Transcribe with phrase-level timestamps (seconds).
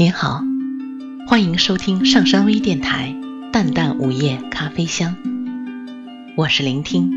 [0.00, 0.42] 您好，
[1.26, 3.12] 欢迎收听上山微电台
[3.50, 5.16] 《淡淡午夜咖啡香》，
[6.36, 7.10] 我是聆听。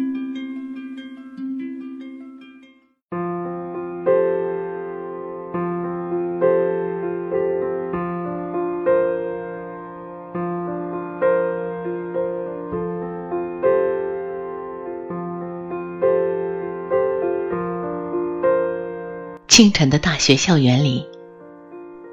[19.48, 21.21] 清晨的大学校园里。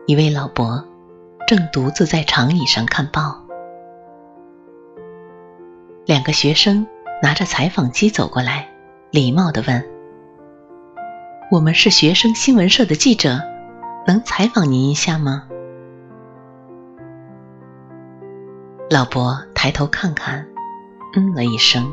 [0.08, 0.82] 一位老伯
[1.46, 3.42] 正独自在长椅上看报，
[6.06, 6.86] 两个学生
[7.22, 8.70] 拿着采访机走过来，
[9.10, 9.86] 礼貌地问
[11.52, 13.38] ：“我们是学生新闻社的记者，
[14.06, 15.46] 能采访您一下吗？”
[18.88, 20.48] 老伯抬头看看，
[21.16, 21.92] 嗯了一声。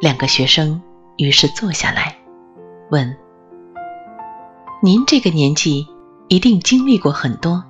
[0.00, 0.80] 两个学生
[1.18, 2.16] 于是坐下来，
[2.90, 3.14] 问
[4.80, 5.86] ：“您这个年纪？”
[6.28, 7.64] 一定经历过很多，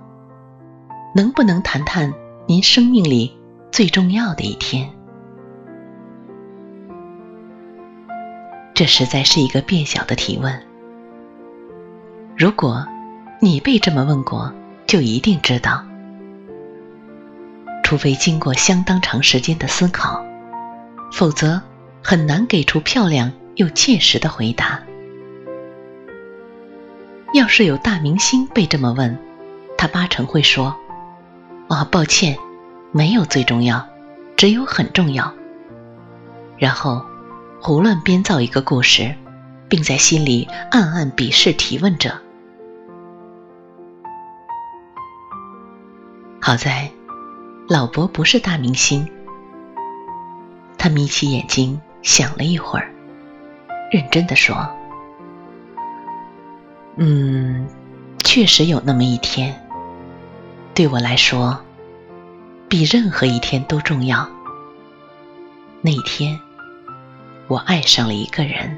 [1.14, 2.12] 能不能谈谈
[2.48, 3.32] 您生命里
[3.70, 4.90] 最重要的一天？
[8.74, 10.60] 这实在是一个变小的提问。
[12.36, 12.84] 如果
[13.40, 14.52] 你被这么问过，
[14.88, 15.84] 就一定知道，
[17.84, 20.20] 除非经过相当长时间的思考，
[21.12, 21.62] 否则
[22.02, 24.80] 很难给出漂亮又切实的回答。
[27.48, 29.18] 是有大明星被这么问，
[29.76, 30.76] 他八成会说
[31.68, 32.36] ：“啊，抱歉，
[32.92, 33.84] 没有最重要，
[34.36, 35.32] 只有很重要。”
[36.58, 37.04] 然后
[37.60, 39.14] 胡乱编造一个故事，
[39.68, 42.12] 并在心里暗暗鄙视提问者。
[46.40, 46.90] 好在
[47.68, 49.08] 老伯不是大明星，
[50.76, 52.92] 他眯起眼睛想了一会儿，
[53.90, 54.68] 认真的说。
[57.00, 57.68] 嗯，
[58.24, 59.54] 确实有那么一天，
[60.74, 61.56] 对我来说，
[62.68, 64.28] 比任何一天都重要。
[65.80, 66.40] 那一天，
[67.46, 68.76] 我爱上了一个人。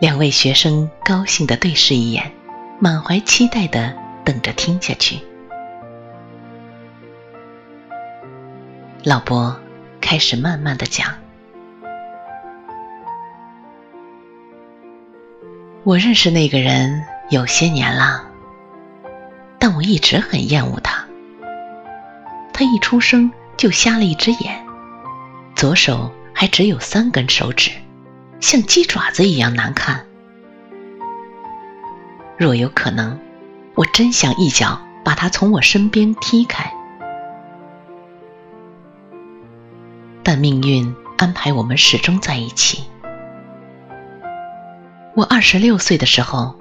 [0.00, 2.32] 两位学生高兴的对视一眼，
[2.80, 3.94] 满怀期待的
[4.24, 5.18] 等着听下去。
[9.04, 9.54] 老伯
[10.00, 11.12] 开始慢慢的讲。
[15.84, 18.24] 我认识那个人有些年了，
[19.58, 21.04] 但我一直很厌恶他。
[22.52, 24.64] 他一出生就瞎了一只眼，
[25.56, 27.72] 左手还只有三根手指，
[28.38, 30.06] 像鸡爪子一样难看。
[32.38, 33.18] 若有可能，
[33.74, 36.72] 我真想一脚把他从我身边踢开。
[40.22, 42.84] 但命运安排我们始终在一起。
[45.14, 46.54] 我二十六岁的时候，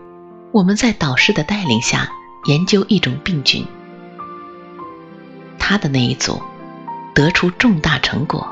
[0.52, 2.12] 我们在导师的带领下
[2.46, 3.66] 研究一种病菌。
[5.58, 6.42] 他的那一组
[7.16, 8.46] 得出重大成果，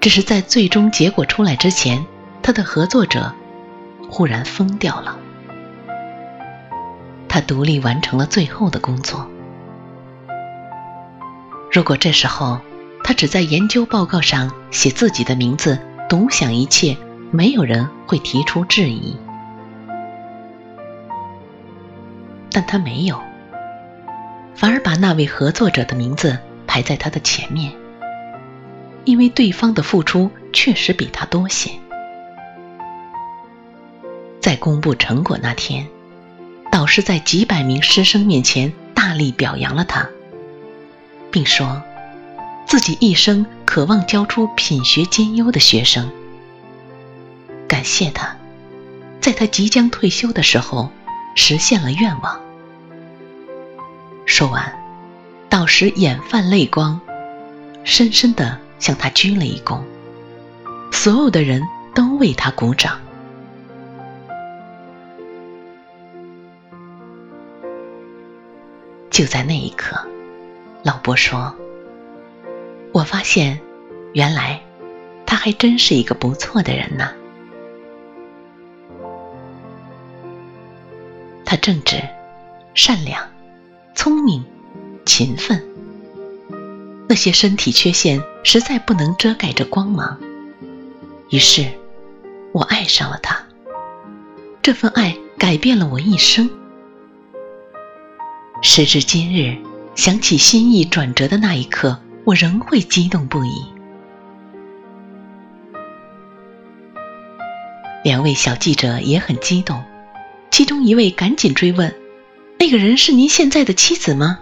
[0.00, 2.04] 只是在最终结果出来之前，
[2.42, 3.32] 他的合作者
[4.10, 5.16] 忽然疯掉了。
[7.28, 9.30] 他独立完成了最后的工作。
[11.70, 12.60] 如果这时候
[13.04, 15.78] 他只在研究报告上写自己的名字，
[16.08, 16.96] 独享一切。
[17.34, 19.16] 没有人会提出质疑，
[22.52, 23.18] 但他没有，
[24.54, 27.72] 反而把那位合作者的名字排在他的前面，
[29.06, 31.70] 因为对方的付出确实比他多些。
[34.38, 35.86] 在公布成果那天，
[36.70, 40.06] 导师在几百名师生面前大力表扬了他，
[41.30, 41.82] 并说
[42.66, 46.12] 自己一生渴望教出品学兼优的学生。
[47.82, 48.36] 感谢他，
[49.20, 50.88] 在他即将退休的时候
[51.34, 52.40] 实现了愿望。
[54.24, 54.72] 说完，
[55.48, 57.00] 导师眼泛泪光，
[57.82, 59.80] 深深的向他鞠了一躬。
[60.92, 61.60] 所有的人
[61.92, 63.00] 都为他鼓掌。
[69.10, 69.96] 就在那一刻，
[70.84, 71.52] 老伯说
[72.94, 73.58] ：“我发现，
[74.12, 74.62] 原来
[75.26, 77.12] 他还真是一个不错的人呢。”
[81.52, 82.02] 他正直、
[82.72, 83.28] 善良、
[83.94, 84.42] 聪明、
[85.04, 85.62] 勤奋，
[87.06, 90.18] 那些身体缺陷实在不能遮盖着光芒。
[91.28, 91.66] 于是，
[92.52, 93.38] 我爱上了他。
[94.62, 96.48] 这份爱改变了我一生。
[98.62, 99.54] 时至今日，
[99.94, 103.62] 想起心意转折的那一刻，我仍会激动不已。
[108.02, 109.84] 两位小记者也很激动，
[110.52, 111.94] 其中一位赶紧追问
[112.60, 114.38] ：“那个人是您现在的妻子吗？”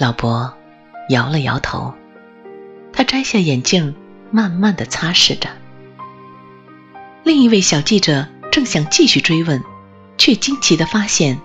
[0.00, 0.52] 老伯
[1.08, 1.94] 摇了摇头，
[2.92, 3.94] 他摘下眼镜，
[4.32, 5.48] 慢慢的擦拭着。
[7.22, 9.62] 另一位小记者正想继续追问，
[10.18, 11.40] 却惊奇的发现，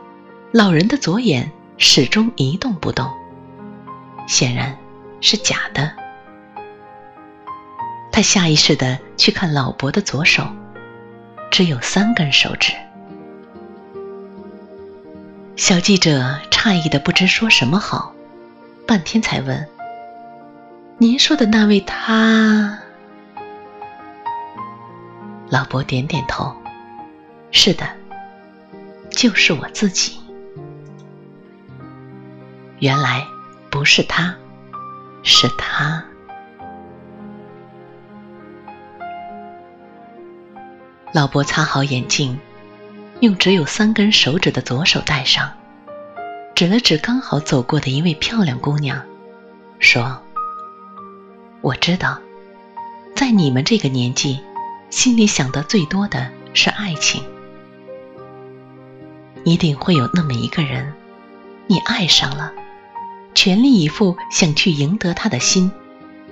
[0.52, 3.08] 老人的左眼始终一动不动，
[4.28, 4.76] 显然
[5.22, 5.92] 是假的。
[8.12, 10.48] 他下意识的去看老伯的左手，
[11.52, 12.74] 只有三根手指。
[15.56, 18.14] 小记者诧异的不知说什么好，
[18.86, 19.68] 半天才问
[21.00, 22.78] ：“您说的那位他？”
[25.50, 26.56] 老伯点点头
[27.52, 27.88] ：“是的，
[29.10, 30.20] 就是我自己。
[32.80, 33.26] 原来
[33.72, 34.36] 不是他，
[35.24, 36.04] 是他。”
[41.14, 42.38] 老伯擦好眼镜，
[43.22, 45.52] 用只有三根手指的左手戴上，
[46.54, 49.02] 指了指刚好走过的一位漂亮姑娘，
[49.80, 50.22] 说
[51.62, 52.20] ：“我知道，
[53.16, 54.42] 在你们这个年纪，
[54.90, 57.24] 心里想的最多的是爱情。
[59.46, 60.94] 一定会有那么一个人，
[61.68, 62.52] 你爱上了，
[63.34, 65.72] 全力以赴想去赢得他的心，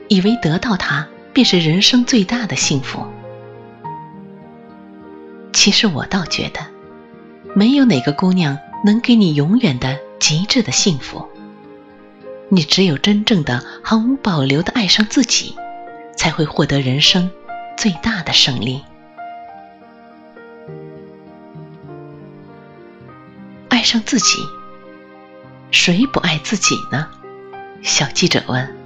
[0.10, 3.08] 以为得到他便是人生最大的幸福。”
[5.66, 6.60] 其实我倒觉得，
[7.56, 11.28] 没有哪个姑娘能给你永远的极致的幸福。
[12.50, 15.56] 你只有真正的毫无保留的爱上自己，
[16.16, 17.32] 才会获得人生
[17.76, 18.84] 最大的胜利。
[23.70, 24.38] 爱上自己，
[25.72, 27.08] 谁不爱自己呢？
[27.82, 28.78] 小记者问。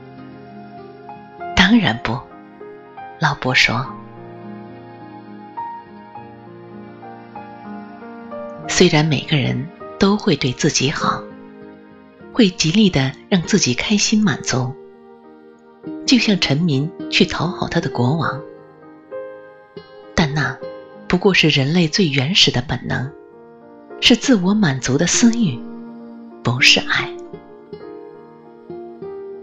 [1.57, 2.17] 当然不，
[3.19, 3.85] 老伯说。
[8.69, 9.68] 虽然每个人
[10.00, 11.21] 都会对自己好，
[12.31, 14.74] 会极力的让自己开心满足，
[16.06, 18.42] 就像臣民去讨好他的国王，
[20.16, 20.57] 但那
[21.10, 23.12] 不过是人类最原始的本能，
[24.00, 25.60] 是自我满足的私欲，
[26.42, 27.12] 不是爱。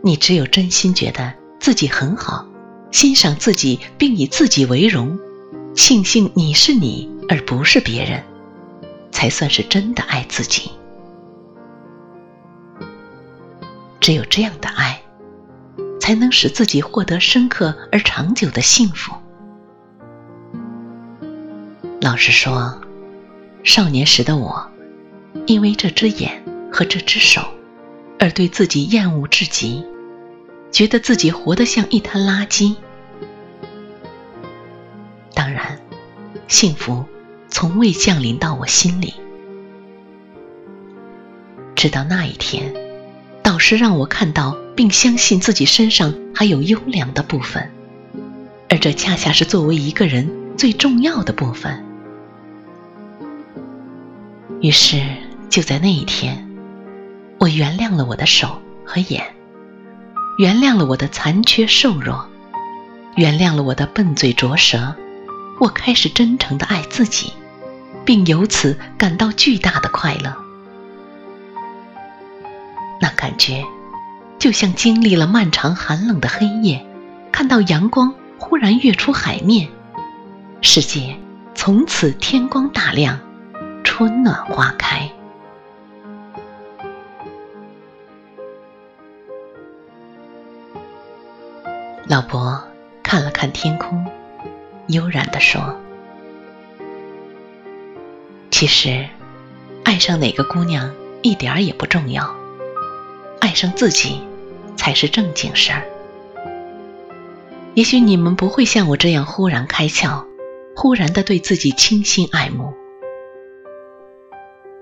[0.02, 2.48] 你只有真心觉得自己很好，
[2.90, 5.18] 欣赏自己并以自己为荣，
[5.74, 8.22] 庆幸你是你而不是别人。
[9.10, 10.70] 才算是真的爱自己。
[14.00, 15.02] 只有这样的爱，
[16.00, 19.12] 才能使自己获得深刻而长久的幸福。
[22.00, 22.80] 老实说，
[23.64, 24.70] 少年时的我，
[25.46, 27.42] 因为这只眼和这只手，
[28.20, 29.84] 而对自己厌恶至极，
[30.70, 32.76] 觉得自己活得像一滩垃圾。
[35.34, 35.80] 当然，
[36.46, 37.04] 幸福。
[37.48, 39.14] 从未降临到我心里，
[41.74, 42.74] 直到那一天，
[43.42, 47.70] 导师让我看到并相信自己身上还有优良的部分，
[48.68, 51.84] 而这恰恰是作为一个人最重要的部分。
[54.60, 55.02] 于是，
[55.48, 56.48] 就在那一天，
[57.38, 59.22] 我原谅了我的手和眼，
[60.38, 62.26] 原谅了我的残缺瘦弱，
[63.16, 64.94] 原谅了我的笨嘴拙舌，
[65.60, 67.32] 我开始真诚的爱自己。
[68.06, 70.34] 并由此感到巨大的快乐，
[73.00, 73.64] 那感觉
[74.38, 76.86] 就像经历了漫长寒冷的黑夜，
[77.32, 79.68] 看到阳光忽然跃出海面，
[80.62, 81.18] 世界
[81.54, 83.18] 从此天光大亮，
[83.82, 85.10] 春暖花开。
[92.06, 92.62] 老伯
[93.02, 94.06] 看了看天空，
[94.86, 95.76] 悠然地说。
[98.58, 99.06] 其实，
[99.84, 102.34] 爱上哪个姑娘一点儿也不重要，
[103.38, 104.22] 爱上自己
[104.78, 105.82] 才是正经事儿。
[107.74, 110.24] 也许你们不会像我这样忽然开窍，
[110.74, 112.72] 忽然的对自己倾心爱慕，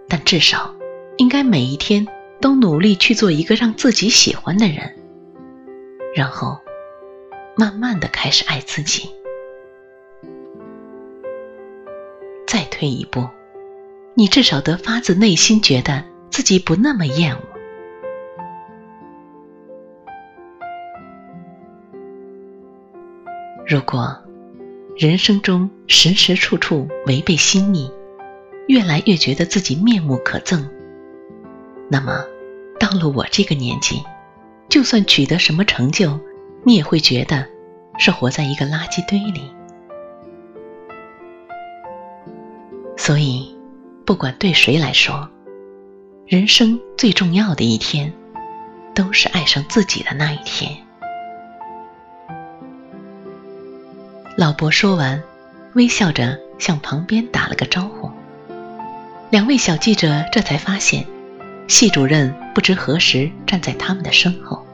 [0.09, 0.73] 但至少
[1.17, 2.07] 应该每一天
[2.41, 4.95] 都努力去做一个让自己喜欢的人，
[6.15, 6.61] 然后
[7.57, 9.11] 慢慢的开始爱自己。
[12.47, 13.29] 再退一步。
[14.15, 17.41] 你至少得发自内心觉得自己不那么厌恶。
[23.67, 24.17] 如果
[24.97, 27.91] 人生中时时处处违背心意，
[28.69, 30.69] 越来越觉得自己面目可憎，
[31.91, 32.25] 那么
[32.79, 34.03] 到了我这个年纪，
[34.69, 36.21] 就算取得什么成就，
[36.63, 37.47] 你也会觉得
[37.99, 39.51] 是活在一个垃圾堆里。
[42.97, 43.54] 所以，
[44.05, 45.29] 不管对谁来说，
[46.27, 48.13] 人生最重要的一天，
[48.95, 50.71] 都是爱上自己的那一天。
[54.37, 55.23] 老伯说完，
[55.75, 58.11] 微笑着向旁边打了个招呼。
[59.31, 61.07] 两位小记者这才发现，
[61.67, 64.67] 系主任不知何时站在他们的身后。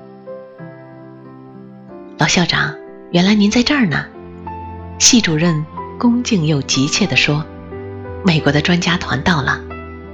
[2.19, 2.75] 老校长，
[3.13, 4.07] 原来您在这儿呢。
[4.99, 5.65] 系主任
[5.99, 7.47] 恭敬又急切地说
[8.25, 9.61] ：“美国的专家团到了，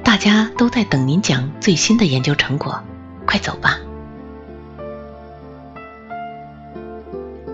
[0.05, 2.81] 大家都在等您讲最新的研究成果，
[3.27, 3.79] 快走吧。”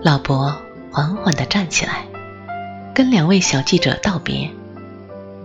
[0.03, 0.55] 老伯
[0.91, 2.05] 缓缓地站起来，
[2.93, 4.49] 跟两位小记者道别，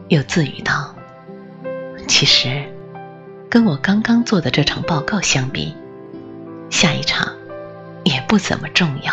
[0.09, 0.95] 又自语道
[2.07, 2.65] ：“其实，
[3.49, 5.75] 跟我刚刚做的这场报告相比，
[6.71, 7.29] 下一场……”
[8.05, 9.13] 也不怎么重要。